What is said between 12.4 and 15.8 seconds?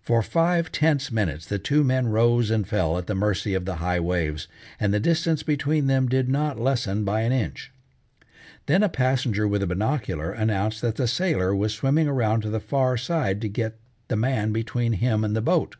to the far side to get the man between him and the boat.